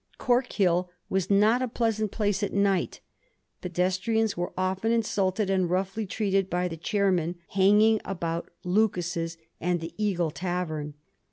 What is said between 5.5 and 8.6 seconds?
and roughly treated by the chair men hanging about